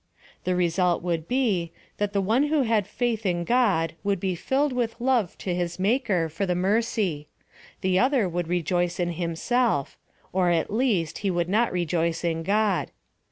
The 0.45 0.55
result 0.55 1.03
would 1.03 1.27
be, 1.27 1.71
that 1.99 2.11
the 2.11 2.21
one 2.23 2.45
who 2.45 2.63
had 2.63 2.87
faith 2.87 3.23
in 3.23 3.43
God 3.43 3.93
would 4.03 4.19
be 4.19 4.33
filled 4.33 4.73
with 4.73 4.99
love 4.99 5.37
to 5.37 5.53
his 5.53 5.77
Maker 5.77 6.27
for 6.27 6.47
the 6.47 6.55
mercy— 6.55 7.27
the 7.81 7.99
other 7.99 8.27
would 8.27 8.47
rejoice 8.47 8.99
in 8.99 9.11
himself; 9.11 9.99
or, 10.33 10.49
at 10.49 10.73
least, 10.73 11.19
he 11.19 11.29
would 11.29 11.47
not 11.49 11.71
rejoice 11.71 12.23
in 12.23 12.41
God. 12.41 12.89